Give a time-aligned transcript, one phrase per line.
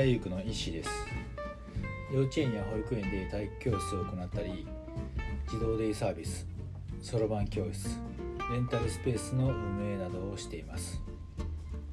[0.00, 0.90] 村優久の医師です。
[2.10, 4.66] 幼稚園や保育園で体育教室を行ったり
[5.46, 6.46] 児童デイサービス
[7.02, 8.00] そろばん教室
[8.50, 11.02] レンタルスペースの運営などをしています。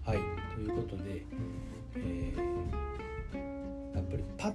[0.06, 0.20] はい
[0.56, 1.26] ということで、
[1.98, 4.54] えー、やっぱりパッ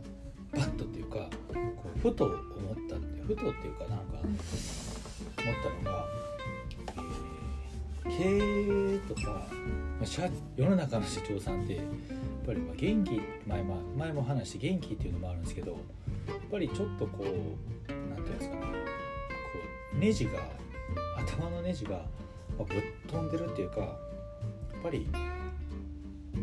[0.55, 2.39] パッとっていうかこうふと思っ
[2.89, 4.37] たってふとっていうかなんか思っ
[5.85, 6.07] たのが、
[8.07, 9.47] えー、経営とか
[10.57, 11.81] 世の中の社長さんって
[12.45, 15.81] ぱりま元気前,、ま、前も話して元気っていうのもあるんですけどやっ
[16.51, 17.27] ぱりちょっとこう
[18.11, 18.69] 何て言うんですかねこ
[19.95, 20.31] うネジが
[21.17, 22.05] 頭のネジが
[22.59, 22.67] ぶっ
[23.09, 25.07] 飛んでるっていうかやっぱり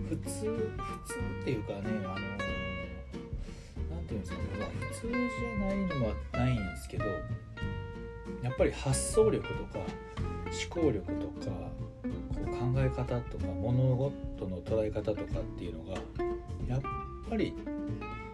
[0.09, 2.37] 普通普通っていうかねあの何
[4.05, 5.17] て言うんですかね、まあ、普通じゃ
[5.65, 7.05] ないのはないんですけど
[8.41, 9.79] やっぱり発想力とか
[10.51, 11.51] 思考力とか
[12.01, 16.01] こう考え方とか物事の捉え方とかっていうのが
[16.67, 16.81] やっ
[17.29, 17.53] ぱり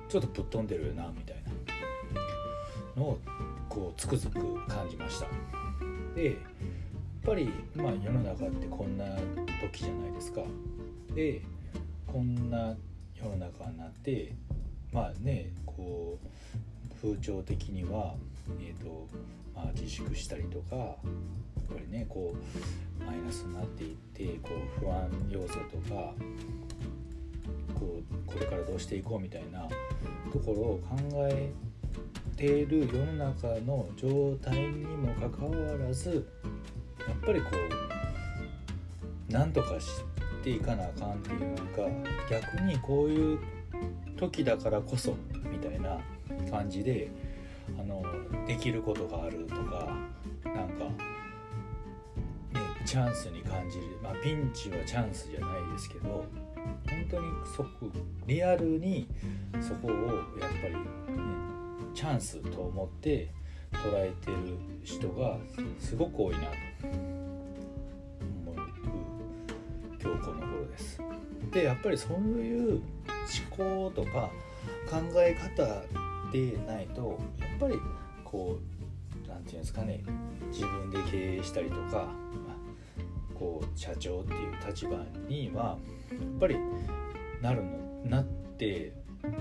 [0.07, 1.45] ちょっとぶっ飛んでるなみたいな。
[2.95, 3.19] のを
[3.69, 5.27] こうつくづく感じました。
[6.15, 6.35] でやっ
[7.23, 9.05] ぱりまあ世の中ってこんな
[9.61, 10.41] 時じゃないですか。
[11.13, 11.41] で
[12.07, 12.75] こんな
[13.15, 14.33] 世の中になって
[14.91, 18.15] まあねこう風潮的には
[18.59, 19.07] えーと
[19.55, 20.95] まあ、自粛したりとかやっ
[21.67, 22.35] ぱりねこ
[23.01, 26.13] うマイナスになっていってこう不安要素とか
[27.73, 29.67] こうこれからどうしていこうみたいな
[30.31, 30.97] ところを考
[31.29, 31.51] え
[32.35, 36.27] ている世の中の状態にもかかわらず
[37.07, 37.47] やっぱりこ
[39.29, 39.87] うなんとかし
[40.43, 41.81] ていかなあかんっていうか
[42.29, 43.39] 逆にこういう
[44.17, 45.15] 時だからこそ
[45.51, 45.99] みたいな
[46.49, 47.09] 感じで
[47.79, 48.03] あの
[48.45, 49.87] できることがあるとか
[50.43, 50.91] なんか、ね、
[52.85, 56.25] チャンスに感じる、まあ、ピンチはチャンスじゃないですけど
[56.89, 57.65] 本当にそ
[58.27, 59.07] リアルに
[59.61, 60.79] そこをやっぱり、ね、
[61.93, 63.31] チャンスと思って
[63.71, 64.37] 捉えてる
[64.83, 65.37] 人が
[65.79, 66.47] すごく多いなと
[68.45, 68.55] 思う
[70.01, 71.01] 今日この頃です。
[71.51, 72.81] でやっぱりそういう
[73.57, 74.29] 思考とか
[74.89, 75.63] 考え方
[76.35, 77.79] でないとやっぱり
[78.23, 80.03] こう何て言うんですかね
[80.51, 82.09] 自分で経営したりとか
[83.33, 84.97] こう社長っていう立場
[85.27, 85.77] には
[86.11, 86.55] やっぱり
[87.41, 87.69] なるの
[88.05, 88.23] なっ
[88.57, 88.93] て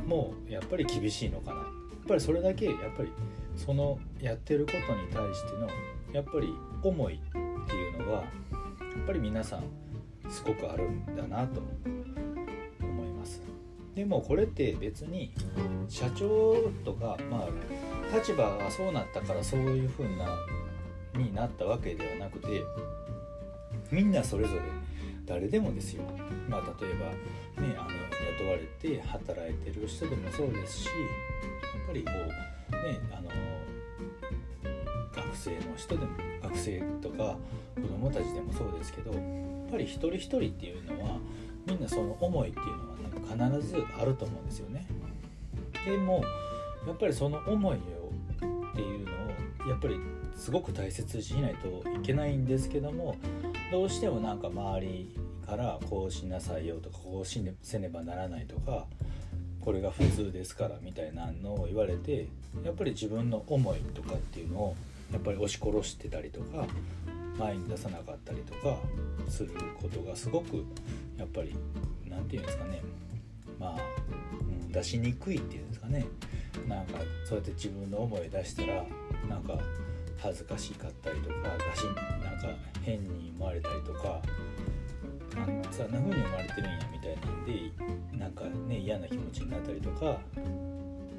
[0.07, 1.61] もやっぱり厳しいのかな。
[1.61, 1.67] や
[2.07, 3.11] っぱりそれだけやっぱり
[3.57, 5.69] そのやってることに対しての
[6.13, 6.53] やっぱり
[6.83, 7.19] 思いっ
[7.67, 9.63] ていうのがやっぱり皆さん
[10.29, 11.63] すごくあるんだなと。
[13.95, 15.33] でもこれって別に
[15.89, 20.27] 社長とかまあ立場がそうなったからそういう風な
[21.17, 22.65] になったわけではなくて
[23.91, 24.61] みんなそれぞれ
[25.25, 26.03] 誰でもですよ。
[26.49, 27.07] まあ例えば
[27.63, 27.91] ねあの
[28.39, 33.31] 雇われて働いてる人でもそうですしやっぱりこうねあの
[35.15, 36.11] 学生の人でも
[36.43, 37.37] 学生とか
[37.77, 39.21] 子供たちでもそうですけどやっ
[39.71, 41.19] ぱり一人一人っていうのは
[41.67, 44.87] みんなその思いっていうのはね必ずあると思うんですよね。
[45.85, 46.23] でも
[46.87, 49.99] やっぱりその思いをっていうのをやっぱり
[50.37, 53.17] すごく大切にしないといけないんですけども
[53.71, 58.87] どうしてもなんか周りからこうしなさいよとかこうしねせねばならないとか
[59.61, 62.27] これが普通ですからみたいなのを言われて
[62.65, 64.77] やっぱり自分の思いとかっていうのを
[65.13, 66.67] やっぱり押し殺してたりとか
[67.39, 68.77] 前に出さなかったりとか
[69.29, 70.65] することがすごく
[71.19, 71.55] やっぱり
[72.09, 72.83] 何て言うんですかね
[73.59, 73.77] まあ、
[74.41, 76.07] うん、出しにくいっていうんですかね。
[76.69, 78.85] なんかそうやって自分の思い出したら
[79.29, 79.59] なんか
[80.19, 81.35] 恥ずかしかったりとか
[81.75, 82.49] 出しなんか
[82.83, 84.23] 変に思われたりとか
[85.37, 90.19] あんそんな風に思われてるんやみたいなんでなんかね嫌な気持ちになったりとか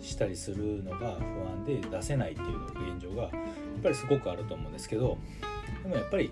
[0.01, 3.31] したりするのが不安で出せないっていうの現状がやっ
[3.83, 5.17] ぱりすごくあると思うんですけど
[5.83, 6.31] でもやっぱり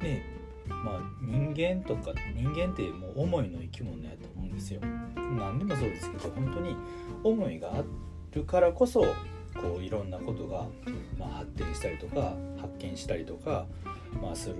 [0.00, 0.24] ね
[0.68, 4.10] まあ人間とか人間ってもう思いの生き物や
[4.56, 4.80] ですよ。
[5.14, 6.76] 何でもそうですけど本当に
[7.22, 7.84] 思いがあ
[8.32, 10.66] るからこそこういろんなことが、
[11.18, 13.66] まあ、発展したりとか発見したりとか、
[14.20, 14.56] まあ、する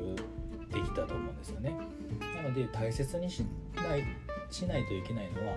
[0.71, 1.77] できたと思うんですよね。
[2.37, 3.45] なので大切にし
[3.75, 4.05] ない
[4.51, 5.57] しないといけないのは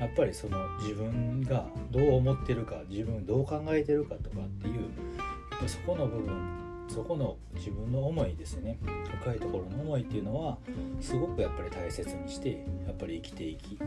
[0.00, 8.78] やっぱりその自分がどう思ってるか自分どう考えてるかとかっていうそこの部分そこの自分の思いですね。
[9.20, 10.58] 深いところの思いっていうのは
[11.00, 13.84] すごくやっぱり大切にしてやっぱり生きていく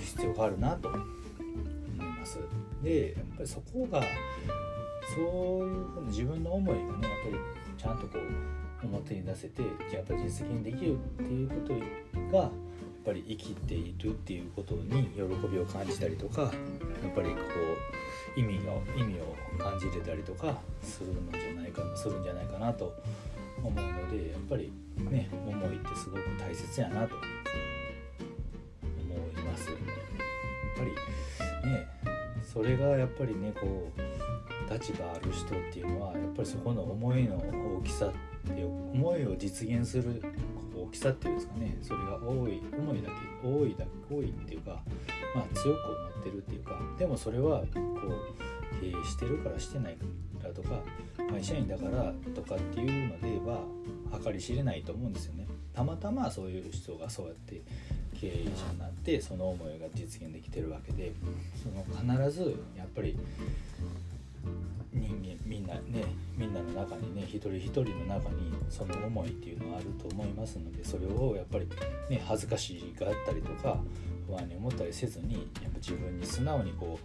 [0.00, 1.00] 必要があるなと思い
[1.98, 2.38] ます。
[2.82, 4.02] でやっぱりそこが
[5.14, 5.24] そう
[5.66, 7.36] いうふうに自分の思いがねやっぱり
[7.76, 9.62] ちゃんとこう表に出せて
[9.92, 11.54] やっぱり実現できるっていうこ
[12.30, 12.50] とが
[13.00, 16.50] っぱり生きているっていうことに喜びを感じたりとかやっ
[17.14, 17.34] ぱりこ
[18.36, 22.92] う意味が意味を感じれたりとかするのじゃないかするんじゃないかなと
[23.62, 27.24] 思うのでやっぱりね思いってすごく大切やなと思
[29.14, 29.70] います。
[29.70, 29.78] やっ
[30.76, 31.86] ぱりね
[32.42, 37.36] それがやっぱりねこう立場ある人っていうのはやっぱりそこの思いの
[37.78, 38.12] 大きさっ
[38.54, 40.22] ていう思いを実現する
[40.90, 41.78] 大きさっていうんですかね。
[41.82, 43.10] それが多い思いだ
[43.42, 44.82] け多いだけ多いっていうか
[45.34, 49.96] まあ強く思ってるっていうかでもそれはこう経営してるからしてない
[50.42, 50.80] からとか
[51.30, 53.60] 会社員だからとかっていうのでは
[54.24, 55.46] 計り知れないと思うんですよね。
[55.72, 57.62] たまたまそういう人がそうやって
[58.20, 61.12] 経営者になってその思いが実現できてるわけで
[61.62, 61.84] その
[62.18, 63.16] 必ずやっぱり
[64.92, 66.04] 人間みんなね
[66.36, 71.68] みんなの中にね一人一人の中にその思いっていうのはあると思いますのでそれをやっぱり
[72.08, 73.78] ね恥ずかしがったりとか
[74.26, 76.98] 不安に思ったりせずにやっぱ自分に素直にこ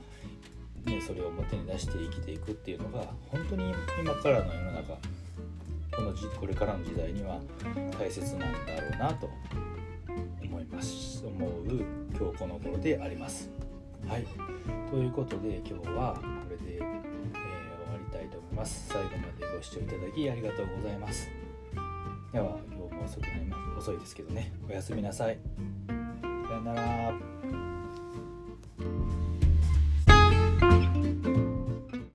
[0.86, 4.98] う、ね、それを表に出して生きていくっていうのが本当に今からの世の中
[5.96, 7.40] このこれからの時代には
[7.98, 9.30] 大切なんだろうなと
[10.44, 11.52] 思います思う
[12.18, 13.65] 今日この頃であります。
[14.08, 14.28] はい
[14.92, 16.94] ということで今日はこれで、えー、終わ
[17.98, 18.88] りたいと思います。
[18.90, 21.30] 最後までご視聴いただきありがとうございます。
[22.32, 25.40] では今日も遅くなります遅いですけどねおやすみなさい。
[25.88, 27.14] さよなら。